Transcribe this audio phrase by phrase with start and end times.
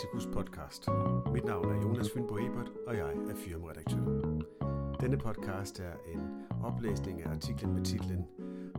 [0.00, 0.88] Velkommen Praktikus podcast.
[1.32, 3.98] Mit navn er Jonas Fynbo Ebert, og jeg er firmaredaktør.
[5.00, 6.20] Denne podcast er en
[6.62, 8.26] oplæsning af artiklen med titlen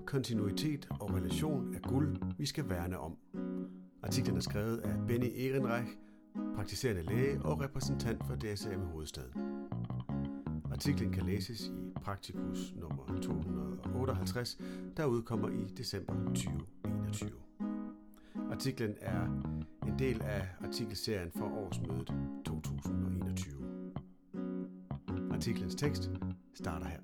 [0.06, 3.18] Kontinuitet og relation er guld, vi skal værne om.
[4.04, 5.92] Artiklen er skrevet af Benny Ehrenreich,
[6.56, 9.42] praktiserende læge og repræsentant for DSM Hovedstaden.
[10.72, 14.58] Artiklen kan læses i Praktikus nummer 258,
[14.98, 17.51] der udkommer i december 2021.
[18.52, 19.22] Artiklen er
[19.88, 22.14] en del af artikelserien for årsmødet
[22.46, 23.54] 2021.
[25.32, 26.10] Artiklens tekst
[26.56, 27.00] starter her.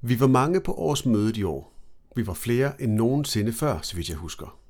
[0.00, 1.74] Vi var mange på årsmødet i år.
[2.16, 4.60] Vi var flere end nogensinde før, så vidt jeg husker.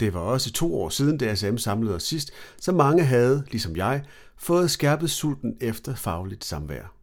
[0.00, 4.04] Det var også to år siden DSM samlede os sidst, så mange havde, ligesom jeg,
[4.36, 6.94] fået skærpet sulten efter fagligt samvær.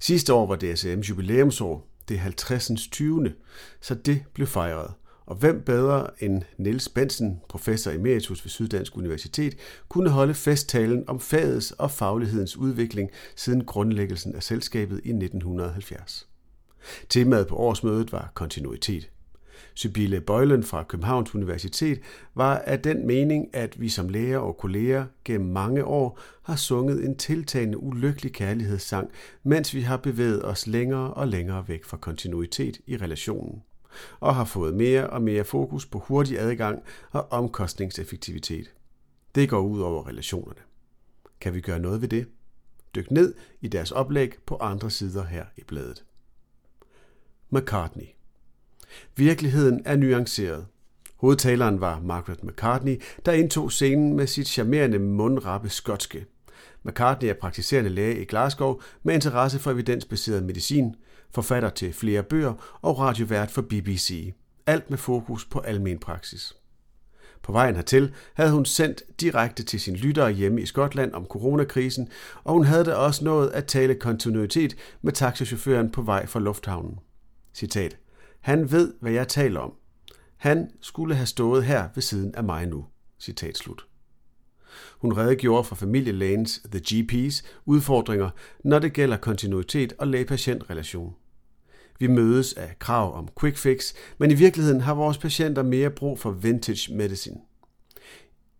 [0.00, 2.70] Sidste år var DSM's jubilæumsår, det 50.
[2.90, 3.32] 20.
[3.80, 4.94] Så det blev fejret.
[5.26, 9.56] Og hvem bedre end Niels Bensen, professor emeritus ved Syddansk Universitet,
[9.88, 16.28] kunne holde festtalen om fagets og faglighedens udvikling siden grundlæggelsen af selskabet i 1970.
[17.08, 19.10] Temaet på årsmødet var kontinuitet.
[19.78, 22.00] Sybille Bøjlen fra Københavns Universitet
[22.34, 27.04] var af den mening, at vi som læger og kolleger gennem mange år har sunget
[27.04, 29.10] en tiltagende ulykkelig kærlighedssang,
[29.42, 33.62] mens vi har bevæget os længere og længere væk fra kontinuitet i relationen
[34.20, 38.74] og har fået mere og mere fokus på hurtig adgang og omkostningseffektivitet.
[39.34, 40.60] Det går ud over relationerne.
[41.40, 42.26] Kan vi gøre noget ved det?
[42.94, 46.04] Dyk ned i deres oplæg på andre sider her i bladet.
[47.50, 48.17] McCartney
[49.16, 50.66] Virkeligheden er nuanceret.
[51.16, 56.26] Hovedtaleren var Margaret McCartney, der indtog scenen med sit charmerende mundrappe skotske.
[56.82, 60.94] McCartney er praktiserende læge i Glasgow med interesse for evidensbaseret medicin,
[61.34, 64.34] forfatter til flere bøger og radiovært for BBC.
[64.66, 66.54] Alt med fokus på almen praksis.
[67.42, 72.08] På vejen hertil havde hun sendt direkte til sin lyttere hjemme i Skotland om coronakrisen,
[72.44, 76.98] og hun havde da også nået at tale kontinuitet med taxichaufføren på vej fra lufthavnen.
[77.54, 77.96] Citat.
[78.40, 79.72] Han ved, hvad jeg taler om.
[80.36, 82.86] Han skulle have stået her ved siden af mig nu.
[83.18, 83.86] Citat slut.
[84.98, 88.30] Hun redegjorde for familielægens, The GP's, udfordringer,
[88.64, 91.14] når det gælder kontinuitet og læge-patient-relation.
[91.98, 96.18] Vi mødes af krav om quick fix, men i virkeligheden har vores patienter mere brug
[96.18, 97.40] for vintage medicine.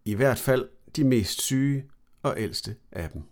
[0.04, 1.84] I hvert fald de mest syge
[2.22, 3.22] og ældste af dem.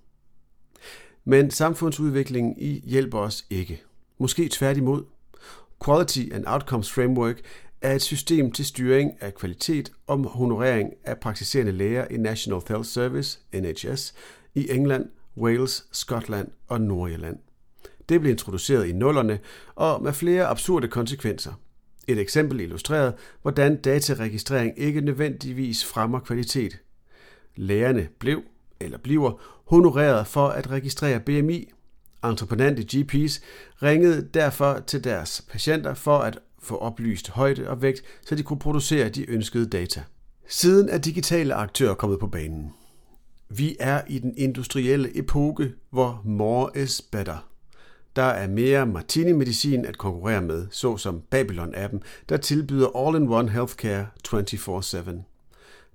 [1.25, 3.83] Men samfundsudviklingen i hjælper os ikke.
[4.19, 5.05] Måske tværtimod.
[5.85, 7.41] Quality and Outcomes Framework
[7.81, 12.89] er et system til styring af kvalitet og honorering af praktiserende læger i National Health
[12.89, 14.15] Service, NHS,
[14.55, 17.39] i England, Wales, Skotland og Nordjylland.
[18.09, 19.39] Det blev introduceret i nullerne
[19.75, 21.53] og med flere absurde konsekvenser.
[22.07, 26.79] Et eksempel illustreret, hvordan dataregistrering ikke nødvendigvis fremmer kvalitet.
[27.57, 28.43] Lægerne blev,
[28.81, 31.73] eller bliver, honoreret for at registrere BMI.
[32.25, 33.41] Entreprenante GPs
[33.83, 38.59] ringede derfor til deres patienter for at få oplyst højde og vægt, så de kunne
[38.59, 40.03] producere de ønskede data.
[40.49, 42.73] Siden er digitale aktører kommet på banen.
[43.49, 47.49] Vi er i den industrielle epoke, hvor more is better.
[48.17, 55.11] Der er mere martini-medicin at konkurrere med, såsom Babylon-appen, der tilbyder all-in-one healthcare 24-7.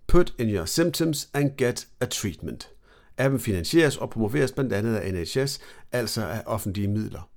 [0.07, 2.69] Put in your symptoms and get a treatment.
[3.21, 5.59] Appen finansieres og promoveres blandt andet af NHS,
[5.91, 7.29] altså af offentlige midler.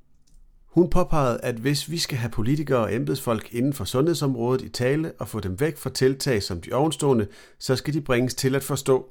[0.66, 5.12] Hun påpegede, at hvis vi skal have politikere og embedsfolk inden for sundhedsområdet i tale
[5.18, 7.26] og få dem væk fra tiltag som de ovenstående,
[7.58, 9.10] så skal de bringes til at forstå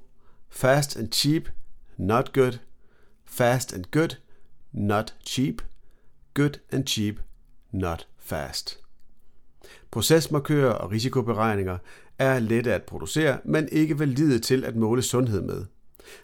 [0.49, 1.43] fast and cheap,
[1.97, 2.53] not good,
[3.25, 4.15] fast and good,
[4.71, 5.61] not cheap,
[6.33, 7.15] good and cheap,
[7.71, 8.79] not fast.
[9.91, 11.77] Procesmarkører og risikoberegninger
[12.19, 15.65] er lette at producere, men ikke valide til at måle sundhed med.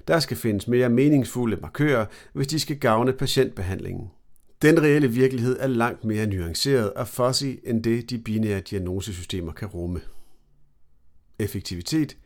[0.07, 4.09] Der skal findes mere meningsfulde markører, hvis de skal gavne patientbehandlingen.
[4.61, 9.67] Den reelle virkelighed er langt mere nuanceret og fuzzy end det, de binære diagnosesystemer kan
[9.67, 10.01] rumme.
[11.39, 12.17] Effektivitet,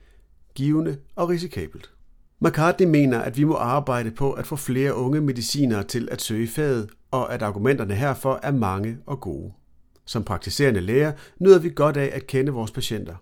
[0.56, 1.92] givende og risikabelt.
[2.40, 6.48] McCartney mener, at vi må arbejde på at få flere unge medicinere til at søge
[6.48, 9.52] faget, og at argumenterne herfor er mange og gode.
[10.06, 13.16] Som praktiserende læger nyder vi godt af at kende vores patienter.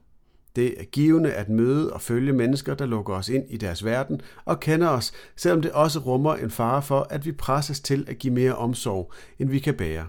[0.56, 4.22] Det er givende at møde og følge mennesker, der lukker os ind i deres verden
[4.46, 8.18] og kender os, selvom det også rummer en fare for, at vi presses til at
[8.18, 10.08] give mere omsorg, end vi kan bære,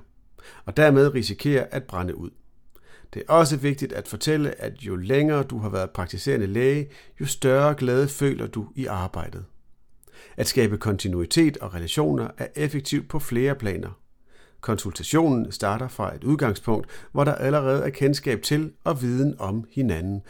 [0.65, 2.31] og dermed risikerer at brænde ud.
[3.15, 6.89] Det er også vigtigt at fortælle, at jo længere du har været praktiserende læge,
[7.21, 9.45] jo større glæde føler du i arbejdet.
[10.37, 14.02] At skabe kontinuitet og relationer er effektivt på flere planer.
[14.63, 20.23] Konsultationen starter fra et udgangspunkt, hvor der allerede er kendskab til og viden om hinanden,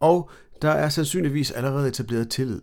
[0.00, 0.30] og
[0.62, 2.60] der er sandsynligvis allerede etableret tillid.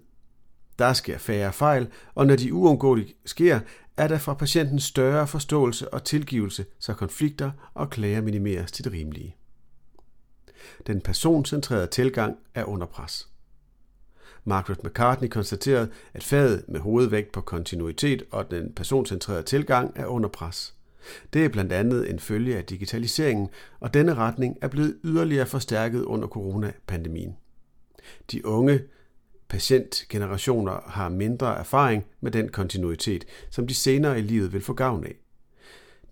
[0.79, 3.59] Der sker færre fejl, og når de uundgåeligt sker,
[3.97, 8.93] er der fra patienten større forståelse og tilgivelse, så konflikter og klager minimeres til det
[8.93, 9.35] rimelige.
[10.87, 13.27] Den personcentrerede tilgang er under pres.
[14.43, 20.29] Margaret McCartney konstaterede, at faget med hovedvægt på kontinuitet og den personcentrerede tilgang er under
[20.29, 20.73] pres.
[21.33, 26.03] Det er blandt andet en følge af digitaliseringen, og denne retning er blevet yderligere forstærket
[26.03, 27.35] under coronapandemien.
[28.31, 28.83] De unge
[29.49, 35.03] patientgenerationer har mindre erfaring med den kontinuitet, som de senere i livet vil få gavn
[35.03, 35.15] af.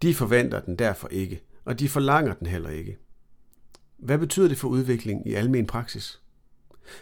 [0.01, 2.97] De forventer den derfor ikke, og de forlanger den heller ikke.
[3.97, 6.21] Hvad betyder det for udvikling i almen praksis?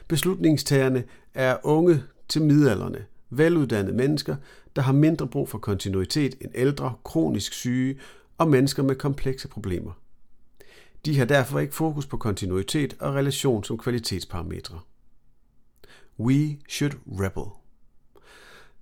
[0.08, 1.04] Beslutningstagerne
[1.34, 4.36] er unge til midalderne, veluddannede mennesker,
[4.76, 8.00] der har mindre brug for kontinuitet end ældre, kronisk syge
[8.38, 9.92] og mennesker med komplekse problemer.
[11.06, 14.80] De har derfor ikke fokus på kontinuitet og relation som kvalitetsparametre.
[16.20, 17.44] We should rebel.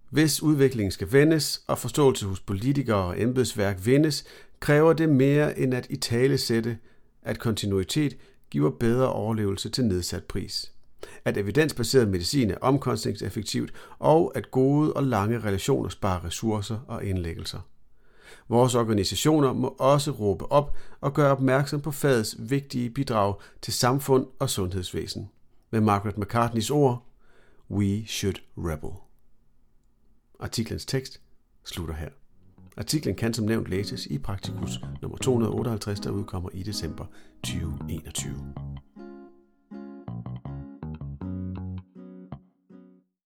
[0.09, 4.25] Hvis udviklingen skal vendes og forståelse hos politikere og embedsværk vendes,
[4.59, 6.77] kræver det mere end at i tale sætte,
[7.21, 8.17] at kontinuitet
[8.49, 10.71] giver bedre overlevelse til nedsat pris.
[11.25, 17.59] At evidensbaseret medicin er omkostningseffektivt, og at gode og lange relationer sparer ressourcer og indlæggelser.
[18.49, 24.27] Vores organisationer må også råbe op og gøre opmærksom på fagets vigtige bidrag til samfund
[24.39, 25.29] og sundhedsvæsen.
[25.71, 27.03] Med Margaret McCartneys ord,
[27.71, 28.89] We should rebel.
[30.39, 31.21] Artiklens tekst
[31.65, 32.09] slutter her.
[32.77, 37.05] Artiklen kan som nævnt læses i Praktikus nummer 258, der udkommer i december
[37.43, 38.66] 2021.